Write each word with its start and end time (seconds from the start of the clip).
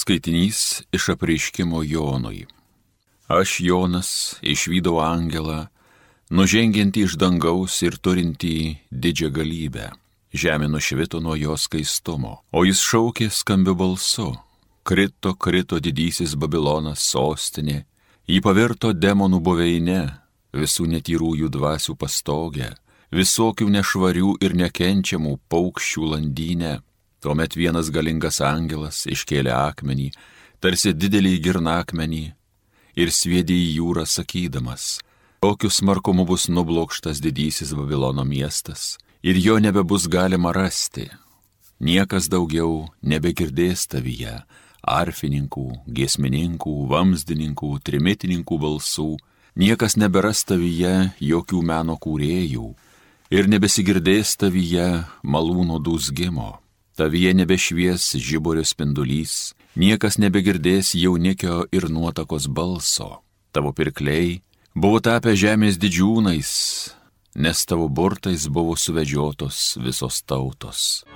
Skaitinys 0.00 0.82
iš 0.92 1.08
apreiškimo 1.08 1.82
Jonui. 1.82 2.46
Aš 3.28 3.60
Jonas 3.60 4.10
išvydau 4.40 4.96
angelą, 5.04 5.66
nužengiantį 6.32 7.02
iš 7.04 7.16
dangaus 7.20 7.76
ir 7.84 7.98
turintį 8.00 8.54
didžią 8.90 9.28
galybę. 9.36 9.90
Žemė 10.32 10.70
nušvito 10.72 11.20
nuo 11.20 11.36
jo 11.36 11.58
skaistumo, 11.64 12.32
o 12.48 12.64
jis 12.64 12.80
šaukė 12.80 13.28
skambiu 13.28 13.76
balsu. 13.76 14.30
Krito, 14.88 15.34
krito 15.34 15.76
didysis 15.84 16.32
Babilonas 16.32 17.04
sostinė, 17.12 17.84
jį 18.24 18.40
pavirto 18.40 18.94
demonų 18.96 19.44
buveinė, 19.44 20.02
visų 20.56 20.88
netyrųjų 20.94 21.52
dvasių 21.52 22.00
pastogę, 22.00 22.72
visokių 23.12 23.68
nešvarių 23.76 24.38
ir 24.40 24.56
nekenčiamų 24.64 25.40
paukščių 25.52 26.14
landynę 26.14 26.78
Tuomet 27.20 27.52
vienas 27.52 27.90
galingas 27.92 28.40
angelas 28.40 29.04
iškėlė 29.04 29.52
akmenį, 29.52 30.08
tarsi 30.60 30.94
didelį 30.96 31.34
girnakmenį, 31.44 32.22
ir 32.96 33.12
sviedė 33.12 33.56
į 33.56 33.66
jūrą 33.76 34.06
sakydamas, 34.08 34.98
kokiu 35.44 35.70
smarkumu 35.72 36.24
bus 36.28 36.48
nublokštas 36.48 37.20
didysis 37.20 37.74
Babilono 37.76 38.24
miestas, 38.24 38.96
ir 39.22 39.36
jo 39.36 39.58
nebebus 39.60 40.08
galima 40.08 40.52
rasti. 40.56 41.10
Niekas 41.80 42.28
daugiau 42.32 42.88
nebegirdės 43.00 43.86
tavyje 43.88 44.40
arfininkų, 44.80 45.66
giesmininkų, 45.96 46.74
vamsdininkų, 46.88 47.70
trimitininkų 47.84 48.58
balsų, 48.64 49.10
niekas 49.60 49.96
neberas 50.00 50.44
tavyje 50.48 51.12
jokių 51.20 51.62
meno 51.64 51.96
kūrėjų 52.00 52.72
ir 53.32 53.48
nebesigirdės 53.48 54.36
tavyje 54.40 54.88
malūno 55.24 55.80
dūzgimo 55.84 56.59
tavyje 57.00 57.32
nebešvies 57.32 58.12
žiburio 58.20 58.60
spindulys, 58.68 59.54
niekas 59.72 60.18
nebegirdės 60.20 60.92
jaunikio 60.92 61.62
ir 61.72 61.88
nuotakos 61.88 62.44
balso. 62.52 63.22
Tavo 63.56 63.72
pirkliai 63.72 64.42
buvo 64.76 65.00
tapę 65.00 65.32
žemės 65.32 65.78
didžiūnais, 65.80 66.50
nes 67.40 67.64
tavo 67.64 67.88
burtais 67.88 68.44
buvo 68.52 68.76
suvedžiotos 68.76 69.78
visos 69.80 70.20
tautos. 70.28 71.06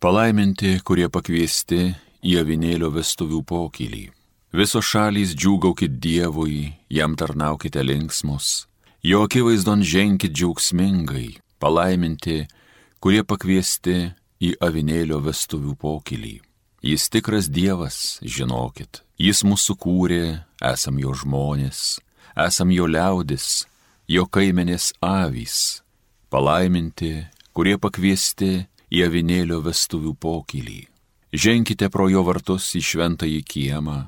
Palaiminti, 0.00 0.78
kurie 0.86 1.10
pakviesti 1.12 1.90
į 2.24 2.38
avinėlio 2.40 2.88
vestuvių 2.94 3.42
pokylį. 3.44 4.06
Visos 4.56 4.88
šalys 4.88 5.34
džiūgaukit 5.36 6.00
Dievui, 6.00 6.72
jam 6.88 7.16
tarnaukite 7.20 7.82
linksmus, 7.84 8.64
Jo 9.06 9.20
akivaizdon 9.22 9.84
ženkit 9.86 10.32
džiaugsmingai, 10.34 11.36
palaiminti, 11.62 12.40
kurie 12.98 13.20
pakviesti 13.22 13.94
į 14.42 14.48
avinėlio 14.66 15.20
vestuvių 15.22 15.76
pokylį. 15.78 16.32
Jis 16.82 17.04
tikras 17.14 17.46
Dievas, 17.46 18.18
žinokit, 18.18 19.04
jis 19.14 19.44
mūsų 19.46 19.76
kūrė, 19.78 20.24
esam 20.72 20.98
jo 20.98 21.14
žmonės, 21.22 22.00
esam 22.48 22.74
jo 22.74 22.88
liaudis, 22.90 23.68
jo 24.10 24.26
kaimenės 24.26 24.90
avys, 24.98 25.84
palaiminti, 26.26 27.28
kurie 27.54 27.78
pakviesti 27.78 28.64
į 28.90 29.06
avinėlio 29.06 29.62
vestuvių 29.68 30.16
pokylį. 30.18 30.80
Ženkite 31.30 31.94
pro 31.94 32.10
jo 32.10 32.26
vartus 32.26 32.72
į 32.74 32.82
šventąjį 32.82 33.42
kiemą, 33.54 34.00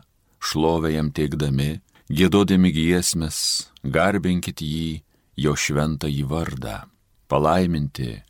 šlovę 0.42 0.90
jam 0.96 1.14
teikdami, 1.14 1.76
gėdodami 2.08 2.72
giesmės, 2.72 3.68
garbinkit 3.84 4.62
jį, 4.64 5.02
jo 5.36 5.54
šventąjį 5.54 6.24
vardą, 6.28 6.78
palaiminti, 7.28 8.22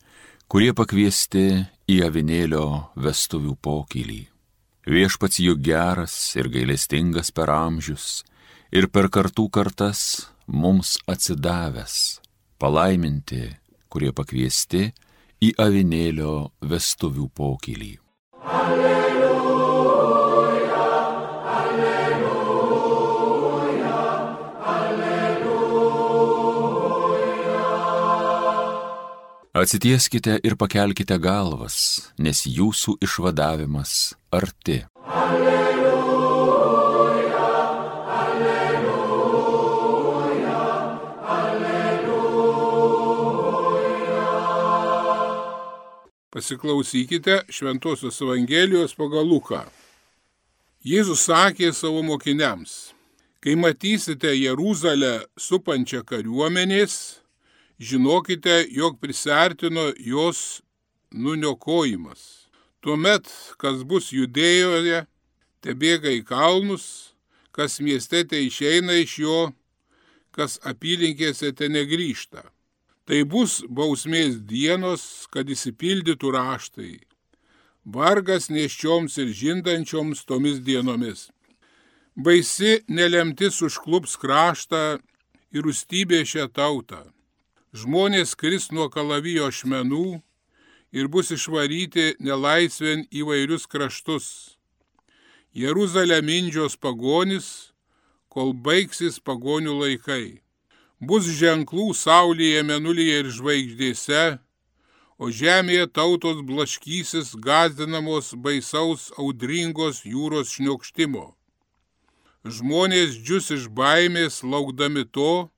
kurie 0.51 0.73
pakviesti 0.75 1.45
į 1.89 2.01
avinėlio 2.09 2.67
vestuvių 2.99 3.55
pokylį. 3.63 4.23
Viešpats 4.89 5.39
juk 5.45 5.61
geras 5.63 6.17
ir 6.37 6.49
gailestingas 6.49 7.31
per 7.31 7.53
amžius 7.53 8.25
ir 8.73 8.89
per 8.89 9.11
kartų 9.13 9.49
kartas 9.53 10.03
mums 10.49 10.97
atsidavęs, 11.07 12.19
palaiminti, 12.59 13.45
kurie 13.93 14.13
pakviesti 14.17 14.89
į 15.45 15.55
avinėlio 15.61 16.51
vestuvių 16.65 17.31
pokylį. 17.37 17.95
Alleluja. 18.49 18.88
Atsitieskite 29.59 30.37
ir 30.47 30.55
pakelkite 30.55 31.17
galvas, 31.19 31.77
nes 32.23 32.47
jūsų 32.47 32.93
išvadavimas 33.03 34.15
arti. 34.31 34.87
Alleluja, 35.03 36.61
alleluja, 38.21 39.43
alleluja. 41.39 42.55
Pasiklausykite 46.31 47.43
Šventojios 47.51 48.23
Evangelijos 48.23 48.95
pagal 48.95 49.27
Luką. 49.27 49.67
Jėzus 50.87 51.27
sakė 51.27 51.75
savo 51.75 52.07
mokiniams, 52.07 52.95
kai 53.43 53.59
matysite 53.59 54.39
Jeruzalę 54.39 55.27
supančią 55.35 56.07
kariuomenės, 56.07 57.19
žinokite, 57.79 58.67
jog 58.71 59.01
prisertino 59.01 59.93
jos 59.97 60.63
nuniokojimas. 61.11 62.49
Tuomet, 62.81 63.31
kas 63.59 63.83
bus 63.83 64.13
judėjoje, 64.15 65.07
te 65.63 65.75
bėga 65.75 66.13
į 66.15 66.23
kalnus, 66.27 67.15
kas 67.51 67.81
mieste 67.83 68.23
te 68.29 68.39
išeina 68.43 68.99
iš 69.03 69.19
jo, 69.19 69.41
kas 70.31 70.59
apylinkėse 70.63 71.51
te 71.59 71.69
negrįžta. 71.69 72.45
Tai 73.09 73.25
bus 73.25 73.63
bausmės 73.67 74.39
dienos, 74.47 75.27
kad 75.33 75.49
įsipildytų 75.49 76.31
raštai. 76.35 76.95
Vargas 77.89 78.51
neščioms 78.53 79.17
ir 79.19 79.33
žindančioms 79.33 80.27
tomis 80.29 80.61
dienomis. 80.61 81.31
Baisi 82.15 82.83
nelemtis 82.87 83.63
užklups 83.65 84.19
kraštą 84.21 84.99
ir 85.57 85.71
užstybė 85.73 86.27
šią 86.29 86.51
tautą 86.53 87.07
žmonės 87.73 88.35
kris 88.39 88.71
nuo 88.73 88.89
kalavijo 88.89 89.51
šmenų 89.53 90.21
ir 90.93 91.09
bus 91.13 91.33
išvaryti 91.35 92.15
nelaisvėn 92.21 93.07
įvairius 93.13 93.67
kraštus. 93.69 94.57
Jeruzalę 95.53 96.21
mindžios 96.23 96.77
pagonis, 96.77 97.73
kol 98.29 98.53
baigsis 98.53 99.19
pagonių 99.21 99.75
laikai. 99.83 100.41
Bus 101.01 101.29
ženklų 101.29 101.93
saulėje, 101.95 102.63
menulyje 102.67 103.21
ir 103.23 103.29
žvaigždėse, 103.37 104.39
o 105.19 105.31
žemėje 105.31 105.87
tautos 105.91 106.41
blaškysis 106.47 107.35
gazdinamos 107.37 108.33
baisaus 108.35 109.11
audringos 109.19 110.05
jūros 110.07 110.55
šniokštimo. 110.57 111.35
Žmonės 112.47 113.19
džius 113.19 113.51
iš 113.55 113.69
baimės 113.69 114.43
laukdami 114.47 115.05
to, 115.05 115.51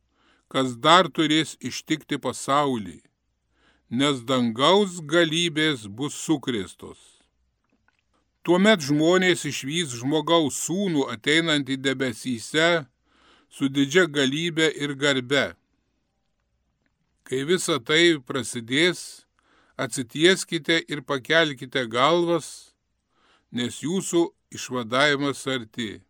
kas 0.50 0.74
dar 0.84 1.06
turės 1.14 1.54
ištikti 1.62 2.18
pasaulį, 2.18 2.98
nes 3.90 4.22
dangaus 4.26 4.98
galybės 5.12 5.86
bus 5.86 6.16
sukrėstos. 6.26 6.98
Tuomet 8.42 8.82
žmonės 8.82 9.44
išvys 9.46 9.94
žmogaus 10.00 10.58
sūnų 10.64 11.06
ateinantį 11.14 11.76
debesyse 11.84 12.68
su 13.52 13.68
didžia 13.68 14.06
galybė 14.10 14.70
ir 14.82 14.94
garbe. 14.98 15.46
Kai 17.22 17.44
visa 17.46 17.78
tai 17.78 18.18
prasidės, 18.26 19.26
atsitieskite 19.78 20.80
ir 20.90 21.04
pakelkite 21.06 21.84
galvas, 21.86 22.74
nes 23.52 23.82
jūsų 23.84 24.26
išvadavimas 24.56 25.46
arti. 25.46 26.00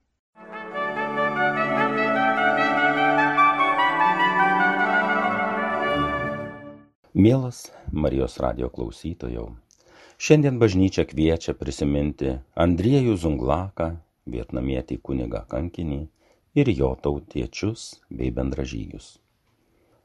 Mielas 7.20 7.68
Marijos 7.92 8.40
radio 8.40 8.72
klausytojau, 8.72 9.52
šiandien 10.16 10.56
bažnyčia 10.56 11.04
kviečia 11.04 11.52
prisiminti 11.52 12.40
Andriejų 12.64 13.12
Zunglaką, 13.20 14.00
vietnamietį 14.24 14.96
kunigą 15.04 15.44
kankinį 15.50 16.08
ir 16.62 16.70
jo 16.78 16.96
tautiečius 17.04 18.00
bei 18.08 18.32
bendražygius. 18.38 19.20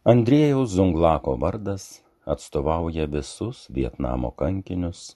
Andriejaus 0.03 0.75
Zunglako 0.75 1.39
vardas 1.39 2.03
atstovauja 2.35 3.07
visus 3.07 3.71
Vietnamo 3.79 4.35
kankinius, 4.43 5.15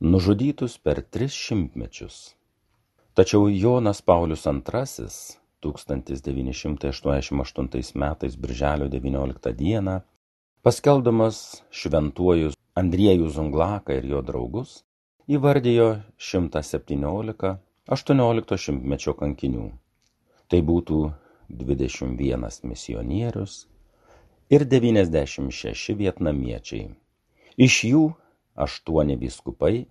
nužudytus 0.00 0.76
per 0.76 1.00
tris 1.00 1.32
šimtmečius. 1.32 2.36
Tačiau 3.16 3.48
Jonas 3.48 4.04
Paulius 4.04 4.44
II 4.44 4.60
1988 5.64 7.96
metais 8.04 8.36
birželio 8.36 8.92
19 9.00 9.56
dieną 9.64 10.00
paskelbdamas 10.60 11.64
šventuoju 11.72 12.52
Andriejų 12.76 13.32
Zunglaką 13.32 13.96
ir 13.96 14.04
jo 14.10 14.20
draugus 14.20 14.84
įvardijo 15.30 16.02
117-18 16.20 18.58
šimtmečio 18.64 19.14
kankinių. 19.16 19.70
Tai 20.52 20.60
būtų 20.70 20.98
21 21.48 22.68
misionierius 22.68 23.66
ir 24.52 24.68
96 24.68 25.96
vietnamiečiai. 25.96 26.92
Iš 27.56 27.84
jų 27.88 28.12
8 28.60 29.16
vyskupai, 29.24 29.88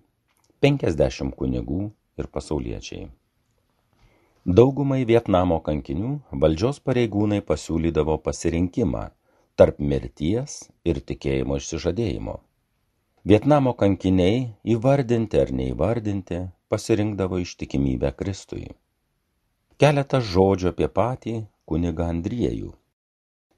50 0.62 1.34
kunigų 1.34 1.90
ir 2.20 2.26
pasauliečiai. 2.30 3.10
Daugumai 4.46 5.02
Vietnamo 5.04 5.60
kankinių 5.60 6.20
valdžios 6.30 6.80
pareigūnai 6.80 7.40
pasiūlydavo 7.42 8.18
pasirinkimą 8.22 9.10
tarp 9.60 9.76
mirties 9.92 10.52
ir 10.88 11.04
tikėjimo 11.04 11.60
išsižadėjimo. 11.60 12.40
Vietnamo 13.28 13.76
kankiniai, 13.76 14.56
įvardinti 14.74 15.36
ar 15.36 15.50
neįvardinti, 15.52 16.48
pasirinkdavo 16.72 17.36
ištikimybę 17.42 18.08
Kristui. 18.16 18.70
Keletas 19.76 20.24
žodžių 20.32 20.70
apie 20.70 20.88
patį 20.88 21.44
kunigą 21.68 22.08
Andriejų. 22.14 22.72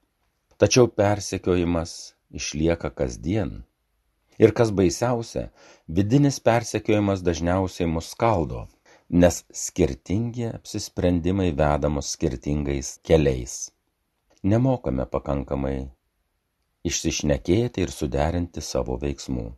Tačiau 0.59 0.89
persekiojimas 0.91 1.94
išlieka 2.35 2.89
kasdien. 2.91 3.61
Ir 4.39 4.51
kas 4.56 4.71
baisiausia, 4.75 5.50
vidinis 5.88 6.39
persekiojimas 6.44 7.23
dažniausiai 7.23 7.88
mus 7.91 8.11
skaldo, 8.13 8.65
nes 9.09 9.44
skirtingi 9.63 10.50
apsisprendimai 10.51 11.50
vedamos 11.61 12.11
skirtingais 12.15 12.97
keliais. 13.03 13.56
Nemokame 14.44 15.07
pakankamai 15.15 15.89
išsišnekėti 16.88 17.83
ir 17.83 17.91
suderinti 17.91 18.63
savo 18.63 18.95
veiksmų. 19.01 19.50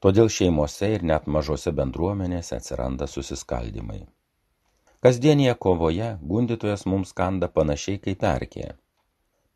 Todėl 0.00 0.30
šeimose 0.32 0.88
ir 0.94 1.02
net 1.04 1.26
mažose 1.28 1.72
bendruomenėse 1.76 2.56
atsiranda 2.56 3.08
susiskaldimai. 3.10 4.00
Kasdienėje 5.04 5.54
kovoje 5.64 6.08
gundytojas 6.30 6.86
mums 6.88 7.12
kanda 7.16 7.48
panašiai 7.52 8.00
kaip 8.06 8.22
perkė. 8.24 8.70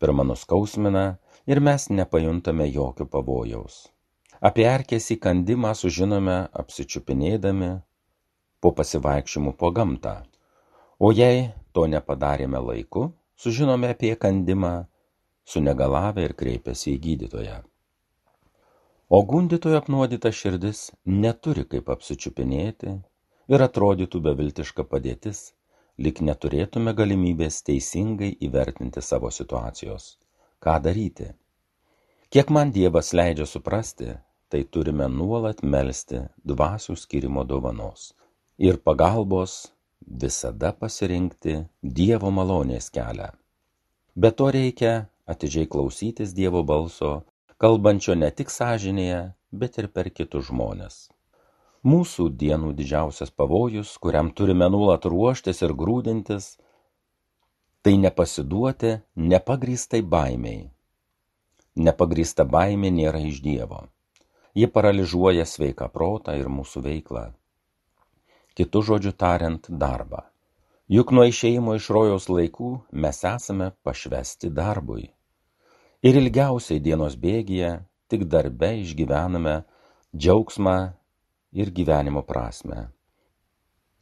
Pirma 0.01 0.25
nuskausmina 0.29 1.03
ir 1.49 1.61
mes 1.67 1.89
nepajuntame 1.89 2.69
jokio 2.69 3.09
pavojaus. 3.09 3.75
Apie 4.41 4.65
erkės 4.69 5.09
įkandimą 5.17 5.73
sužinome 5.81 6.39
apsičiupinėdami 6.61 7.69
po 8.61 8.73
pasivaikščiimų 8.77 9.53
po 9.61 9.71
gamtą. 9.73 10.17
O 10.99 11.09
jei 11.11 11.47
to 11.73 11.85
nepadarėme 11.89 12.61
laiku, 12.69 13.11
sužinome 13.37 13.93
apie 13.95 14.13
kandimą 14.15 14.75
sunegalavę 15.45 16.25
ir 16.29 16.33
kreipėsi 16.37 16.93
į 16.93 17.01
gydytoją. 17.07 17.63
O 19.15 19.19
gundytojo 19.23 19.77
apnuodyta 19.79 20.29
širdis 20.37 20.79
neturi 21.23 21.63
kaip 21.71 21.89
apsičiupinėti 21.93 22.93
ir 23.55 23.63
atrodytų 23.65 24.19
beviltiška 24.25 24.83
padėtis, 24.93 25.37
lik 26.05 26.17
neturėtume 26.29 26.91
galimybės 26.97 27.61
teisingai 27.69 28.33
įvertinti 28.47 29.03
savo 29.09 29.29
situacijos. 29.31 30.07
Ką 30.59 30.73
daryti? 30.87 31.29
Kiek 32.33 32.51
man 32.57 32.73
Dievas 32.75 33.13
leidžia 33.15 33.47
suprasti, 33.47 34.09
tai 34.51 34.61
turime 34.77 35.07
nuolat 35.13 35.63
melstį 35.75 36.19
dvasių 36.51 36.95
skirimo 36.99 37.45
dovanos 37.53 38.09
ir 38.69 38.81
pagalbos 38.89 39.53
visada 40.25 40.73
pasirinkti 40.81 41.55
Dievo 42.01 42.33
malonės 42.41 42.91
kelią. 42.99 43.29
Be 44.15 44.33
to 44.41 44.51
reikia 44.57 44.93
atidžiai 45.35 45.71
klausytis 45.71 46.35
Dievo 46.41 46.65
balso, 46.73 47.13
kalbančio 47.61 48.15
ne 48.19 48.29
tik 48.31 48.51
sąžinėje, 48.51 49.21
bet 49.51 49.77
ir 49.81 49.87
per 49.95 50.11
kitus 50.11 50.49
žmonės. 50.49 50.97
Mūsų 51.85 52.29
dienų 52.41 52.73
didžiausias 52.77 53.31
pavojus, 53.31 53.95
kuriam 54.01 54.31
turime 54.33 54.69
nuolat 54.73 55.05
ruoštis 55.05 55.61
ir 55.61 55.73
grūdintis, 55.81 56.55
tai 57.85 57.93
nepasiduoti 58.01 58.95
nepagrįstai 59.31 60.01
baimiai. 60.01 60.63
Nepagrįsta 61.75 62.45
baimė 62.49 62.89
nėra 62.97 63.19
iš 63.29 63.41
Dievo. 63.45 63.83
Ji 64.55 64.67
paralyžiuoja 64.71 65.43
sveiką 65.45 65.89
protą 65.91 66.33
ir 66.39 66.47
mūsų 66.47 66.81
veiklą. 66.85 67.25
Kitu 68.55 68.81
žodžiu 68.89 69.11
tariant, 69.11 69.67
darbą. 69.69 70.23
Juk 70.87 71.11
nuo 71.11 71.25
išeimo 71.27 71.75
iš 71.75 71.89
rojaus 71.91 72.29
laikų 72.31 72.71
mes 73.03 73.19
esame 73.27 73.73
pašvesti 73.83 74.49
darbui. 74.49 75.09
Ir 76.03 76.17
ilgiausiai 76.19 76.81
dienos 76.83 77.15
bėgyje 77.15 77.71
tik 78.11 78.25
darbe 78.31 78.71
išgyvename 78.81 79.55
džiaugsmą 80.15 80.75
ir 81.55 81.71
gyvenimo 81.71 82.25
prasme. 82.27 82.89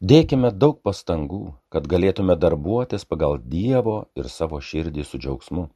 Dėkime 0.03 0.51
daug 0.51 0.81
pastangų, 0.83 1.53
kad 1.71 1.87
galėtume 1.87 2.35
darbuotis 2.35 3.05
pagal 3.05 3.37
Dievo 3.39 3.97
ir 4.19 4.27
savo 4.27 4.59
širdį 4.59 5.05
su 5.07 5.21
džiaugsmu. 5.21 5.69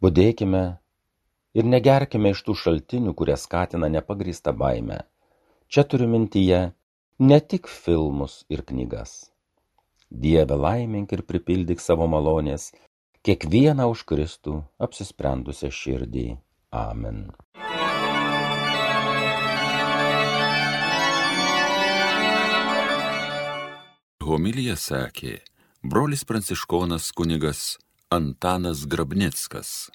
Budėkime 0.00 0.64
ir 1.58 1.68
negerkime 1.68 2.32
iš 2.32 2.42
tų 2.46 2.56
šaltinių, 2.62 3.12
kurie 3.18 3.36
skatina 3.36 3.90
nepagrįstą 3.92 4.56
baimę. 4.56 5.02
Čia 5.68 5.84
turiu 5.84 6.08
mintyje 6.08 6.60
ne 7.18 7.40
tik 7.40 7.66
filmus 7.66 8.44
ir 8.48 8.62
knygas 8.62 9.26
Dieve 10.10 10.54
laimink 10.54 11.12
ir 11.12 11.22
pripildyk 11.26 11.80
savo 11.82 12.06
malonės 12.06 12.70
kiekvieną 13.26 13.88
už 13.90 14.04
Kristų 14.06 14.60
apsisprendusią 14.78 15.72
širdį. 15.74 16.26
Amen. 16.70 17.32
Homilija 24.26 24.76
sakė 24.78 25.40
brolis 25.82 26.22
pranciškonas 26.26 27.10
kunigas 27.18 27.78
Antanas 28.14 28.86
Grabnickas. 28.86 29.90